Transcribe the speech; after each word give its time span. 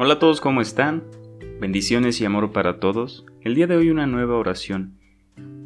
Hola 0.00 0.14
a 0.14 0.18
todos, 0.20 0.40
¿cómo 0.40 0.60
están? 0.60 1.02
Bendiciones 1.60 2.20
y 2.20 2.24
amor 2.24 2.52
para 2.52 2.78
todos. 2.78 3.26
El 3.40 3.56
día 3.56 3.66
de 3.66 3.74
hoy 3.74 3.90
una 3.90 4.06
nueva 4.06 4.36
oración 4.36 4.96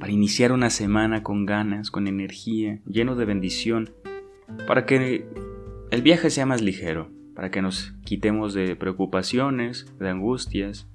para 0.01 0.11
iniciar 0.11 0.53
una 0.53 0.71
semana 0.71 1.23
con 1.23 1.45
ganas, 1.45 1.91
con 1.91 2.07
energía, 2.07 2.81
lleno 2.87 3.14
de 3.14 3.27
bendición, 3.27 3.91
para 4.67 4.87
que 4.87 5.27
el 5.91 6.00
viaje 6.00 6.31
sea 6.31 6.46
más 6.46 6.63
ligero, 6.63 7.11
para 7.35 7.50
que 7.50 7.61
nos 7.61 7.93
quitemos 8.07 8.55
de 8.55 8.75
preocupaciones, 8.75 9.85
de 10.00 10.09
angustias 10.09 10.89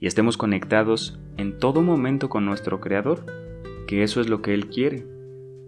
y 0.00 0.08
estemos 0.08 0.36
conectados 0.36 1.20
en 1.36 1.58
todo 1.58 1.82
momento 1.82 2.28
con 2.28 2.44
nuestro 2.44 2.80
Creador, 2.80 3.24
que 3.86 4.02
eso 4.02 4.20
es 4.20 4.28
lo 4.28 4.42
que 4.42 4.54
Él 4.54 4.66
quiere. 4.66 5.06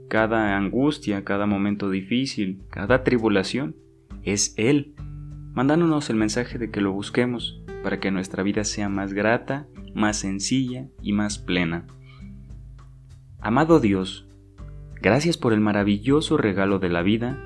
Cada 0.08 0.56
angustia, 0.56 1.22
cada 1.22 1.46
momento 1.46 1.90
difícil, 1.90 2.62
cada 2.70 3.04
tribulación, 3.04 3.76
es 4.24 4.52
Él 4.56 4.96
mandándonos 5.54 6.10
el 6.10 6.16
mensaje 6.16 6.58
de 6.58 6.70
que 6.70 6.80
lo 6.80 6.92
busquemos 6.92 7.60
para 7.82 8.00
que 8.00 8.10
nuestra 8.10 8.42
vida 8.42 8.64
sea 8.64 8.88
más 8.88 9.12
grata, 9.12 9.66
más 9.94 10.18
sencilla 10.18 10.88
y 11.00 11.12
más 11.12 11.38
plena. 11.38 11.86
Amado 13.40 13.78
Dios, 13.78 14.26
gracias 15.00 15.36
por 15.36 15.52
el 15.52 15.60
maravilloso 15.60 16.36
regalo 16.36 16.80
de 16.80 16.88
la 16.88 17.02
vida 17.02 17.38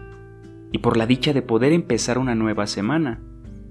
y 0.73 0.79
por 0.79 0.97
la 0.97 1.07
dicha 1.07 1.33
de 1.33 1.43
poder 1.43 1.73
empezar 1.73 2.19
una 2.19 2.35
nueva 2.35 2.67
semana 2.67 3.21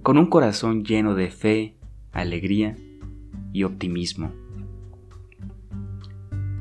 con 0.04 0.18
un 0.18 0.28
corazón 0.28 0.84
lleno 0.84 1.16
de 1.16 1.30
fe, 1.30 1.76
alegría 2.12 2.76
y 3.54 3.64
optimismo. 3.64 4.32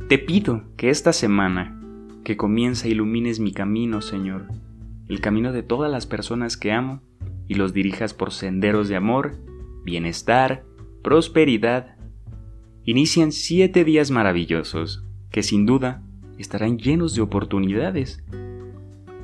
Te 0.08 0.18
pido 0.18 0.62
que 0.76 0.88
esta 0.88 1.12
semana 1.12 1.78
que 2.24 2.36
comienza 2.36 2.88
ilumines 2.88 3.40
mi 3.40 3.52
camino, 3.52 4.00
Señor, 4.00 4.46
el 5.08 5.20
camino 5.20 5.52
de 5.52 5.62
todas 5.62 5.90
las 5.90 6.06
personas 6.06 6.56
que 6.56 6.72
amo 6.72 7.02
y 7.48 7.54
los 7.54 7.72
dirijas 7.72 8.14
por 8.14 8.32
senderos 8.32 8.88
de 8.88 8.96
amor, 8.96 9.36
bienestar, 9.84 10.64
prosperidad. 11.02 11.96
Inician 12.84 13.32
siete 13.32 13.84
días 13.84 14.10
maravillosos 14.10 15.04
que 15.30 15.42
sin 15.42 15.66
duda 15.66 16.02
estarán 16.38 16.78
llenos 16.78 17.14
de 17.14 17.22
oportunidades. 17.22 18.24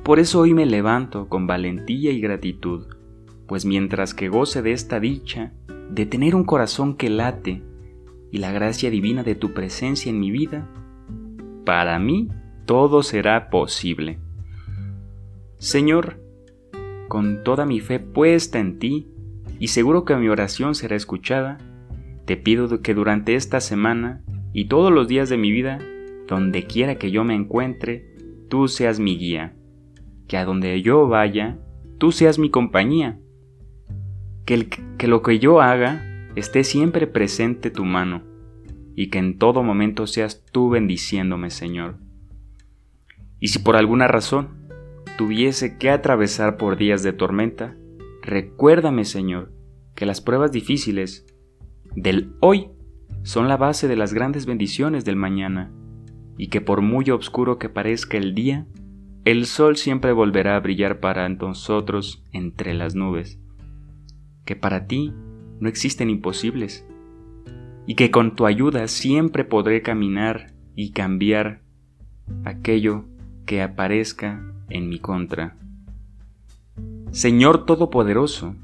Por 0.03 0.19
eso 0.19 0.39
hoy 0.39 0.53
me 0.53 0.65
levanto 0.65 1.29
con 1.29 1.47
valentía 1.47 2.11
y 2.11 2.19
gratitud, 2.19 2.87
pues 3.47 3.65
mientras 3.65 4.13
que 4.13 4.29
goce 4.29 4.61
de 4.61 4.73
esta 4.73 4.99
dicha, 4.99 5.53
de 5.89 6.05
tener 6.05 6.35
un 6.35 6.43
corazón 6.43 6.95
que 6.95 7.09
late 7.09 7.61
y 8.31 8.39
la 8.39 8.51
gracia 8.51 8.89
divina 8.89 9.23
de 9.23 9.35
tu 9.35 9.53
presencia 9.53 10.09
en 10.09 10.19
mi 10.19 10.31
vida, 10.31 10.69
para 11.65 11.99
mí 11.99 12.29
todo 12.65 13.03
será 13.03 13.49
posible. 13.49 14.19
Señor, 15.57 16.22
con 17.13 17.43
toda 17.43 17.67
mi 17.67 17.79
fe 17.79 17.99
puesta 17.99 18.57
en 18.57 18.79
ti, 18.79 19.07
y 19.59 19.67
seguro 19.67 20.03
que 20.03 20.15
mi 20.15 20.29
oración 20.29 20.73
será 20.73 20.95
escuchada, 20.95 21.59
te 22.25 22.37
pido 22.37 22.81
que 22.81 22.95
durante 22.95 23.35
esta 23.35 23.59
semana 23.59 24.23
y 24.51 24.65
todos 24.65 24.91
los 24.91 25.07
días 25.07 25.29
de 25.29 25.37
mi 25.37 25.51
vida, 25.51 25.77
donde 26.27 26.63
quiera 26.63 26.95
que 26.95 27.11
yo 27.11 27.23
me 27.23 27.35
encuentre, 27.35 28.15
tú 28.49 28.67
seas 28.67 28.99
mi 28.99 29.15
guía, 29.15 29.53
que 30.27 30.37
a 30.37 30.43
donde 30.43 30.81
yo 30.81 31.07
vaya, 31.07 31.59
tú 31.99 32.11
seas 32.11 32.39
mi 32.39 32.49
compañía, 32.49 33.19
que, 34.43 34.67
que 34.97 35.07
lo 35.07 35.21
que 35.21 35.37
yo 35.37 35.61
haga 35.61 36.03
esté 36.35 36.63
siempre 36.63 37.05
presente 37.05 37.69
tu 37.69 37.85
mano, 37.85 38.23
y 38.95 39.11
que 39.11 39.19
en 39.19 39.37
todo 39.37 39.61
momento 39.61 40.07
seas 40.07 40.43
tú 40.51 40.71
bendiciéndome, 40.71 41.51
Señor. 41.51 41.99
Y 43.39 43.49
si 43.49 43.59
por 43.59 43.75
alguna 43.75 44.07
razón 44.07 44.62
tuviese 45.17 45.77
que 45.77 45.89
atravesar 45.89 46.57
por 46.57 46.77
días 46.77 47.03
de 47.03 47.13
tormenta, 47.13 47.75
recuérdame, 48.21 49.05
Señor, 49.05 49.51
que 49.95 50.05
las 50.05 50.21
pruebas 50.21 50.51
difíciles 50.51 51.25
del 51.95 52.33
hoy 52.39 52.69
son 53.23 53.47
la 53.47 53.57
base 53.57 53.87
de 53.87 53.95
las 53.95 54.13
grandes 54.13 54.45
bendiciones 54.45 55.05
del 55.05 55.15
mañana, 55.15 55.71
y 56.37 56.47
que 56.47 56.61
por 56.61 56.81
muy 56.81 57.09
oscuro 57.11 57.59
que 57.59 57.69
parezca 57.69 58.17
el 58.17 58.33
día, 58.33 58.65
el 59.23 59.45
sol 59.45 59.77
siempre 59.77 60.11
volverá 60.11 60.55
a 60.55 60.59
brillar 60.59 60.99
para 60.99 61.29
nosotros 61.29 62.23
entre 62.31 62.73
las 62.73 62.95
nubes, 62.95 63.39
que 64.45 64.55
para 64.55 64.87
ti 64.87 65.13
no 65.59 65.69
existen 65.69 66.09
imposibles, 66.09 66.85
y 67.85 67.95
que 67.95 68.11
con 68.11 68.35
tu 68.35 68.45
ayuda 68.45 68.87
siempre 68.87 69.45
podré 69.45 69.81
caminar 69.81 70.53
y 70.75 70.91
cambiar 70.91 71.61
aquello 72.45 73.05
que 73.45 73.61
aparezca 73.61 74.41
en 74.69 74.89
mi 74.89 74.99
contra. 74.99 75.55
Señor 77.11 77.65
Todopoderoso, 77.65 78.55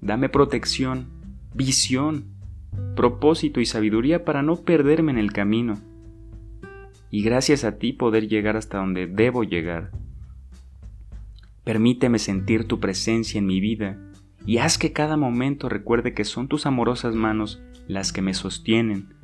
dame 0.00 0.28
protección, 0.28 1.08
visión, 1.54 2.26
propósito 2.94 3.60
y 3.60 3.66
sabiduría 3.66 4.24
para 4.24 4.42
no 4.42 4.56
perderme 4.56 5.12
en 5.12 5.18
el 5.18 5.32
camino, 5.32 5.78
y 7.10 7.22
gracias 7.22 7.64
a 7.64 7.78
ti 7.78 7.92
poder 7.92 8.28
llegar 8.28 8.56
hasta 8.56 8.78
donde 8.78 9.06
debo 9.06 9.42
llegar. 9.42 9.90
Permíteme 11.64 12.18
sentir 12.18 12.66
tu 12.66 12.80
presencia 12.80 13.38
en 13.38 13.46
mi 13.46 13.60
vida 13.60 13.98
y 14.46 14.58
haz 14.58 14.78
que 14.78 14.92
cada 14.92 15.16
momento 15.16 15.68
recuerde 15.68 16.14
que 16.14 16.24
son 16.24 16.48
tus 16.48 16.66
amorosas 16.66 17.14
manos 17.14 17.60
las 17.86 18.12
que 18.12 18.22
me 18.22 18.34
sostienen. 18.34 19.17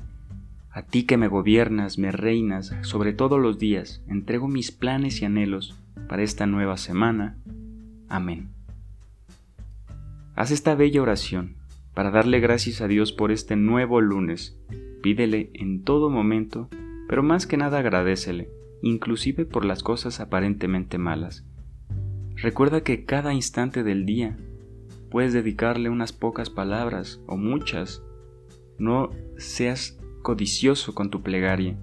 A 0.75 0.83
ti 0.83 1.05
que 1.05 1.17
me 1.17 1.29
gobiernas, 1.29 1.99
me 1.99 2.11
reinas 2.11 2.75
sobre 2.83 3.13
todos 3.13 3.41
los 3.41 3.61
días, 3.61 4.03
entrego 4.09 4.49
mis 4.49 4.73
planes 4.73 5.23
y 5.23 5.25
anhelos 5.25 5.81
para 6.09 6.25
esta 6.25 6.47
nueva 6.47 6.79
semana. 6.79 7.39
Amén. 8.09 8.49
Haz 10.35 10.51
esta 10.51 10.75
bella 10.75 11.01
oración 11.01 11.55
para 11.95 12.11
darle 12.11 12.41
gracias 12.41 12.81
a 12.81 12.89
Dios 12.89 13.13
por 13.13 13.31
este 13.31 13.55
nuevo 13.55 14.01
lunes. 14.01 14.59
Pídele 15.01 15.53
en 15.55 15.85
todo 15.85 16.11
momento, 16.11 16.69
pero 17.09 17.23
más 17.23 17.47
que 17.47 17.57
nada 17.57 17.79
agradecele, 17.79 18.49
inclusive 18.83 19.45
por 19.45 19.65
las 19.65 19.85
cosas 19.85 20.19
aparentemente 20.19 20.99
malas. 20.99 21.45
Recuerda 22.35 22.81
que 22.81 23.05
cada 23.05 23.33
instante 23.33 23.85
del 23.85 24.07
día 24.07 24.37
puedes 25.09 25.33
dedicarle 25.33 25.89
unas 25.89 26.13
pocas 26.13 26.51
palabras 26.51 27.21
o 27.29 27.37
muchas. 27.37 28.03
No 28.77 29.11
seas 29.37 30.01
codicioso 30.25 30.95
con 30.95 31.11
tu 31.11 31.23
plegaria. 31.23 31.77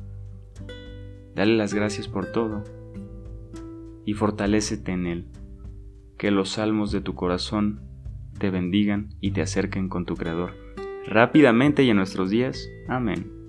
Dale 1.36 1.56
las 1.56 1.74
gracias 1.74 2.10
por 2.10 2.26
todo 2.26 2.64
y 4.04 4.14
fortalécete 4.16 4.92
en 4.92 5.06
Él. 5.06 5.28
Que 6.18 6.32
los 6.32 6.50
salmos 6.50 6.92
de 6.92 7.00
tu 7.00 7.16
corazón 7.16 7.82
te 8.38 8.50
bendigan 8.50 9.10
y 9.22 9.32
te 9.32 9.42
acerquen 9.42 9.88
con 9.88 10.06
tu 10.06 10.16
Creador. 10.16 10.56
Rápidamente 11.08 11.84
y 11.84 11.92
en 11.92 11.98
nuestros 11.98 12.30
días. 12.30 12.68
Amén. 12.90 13.41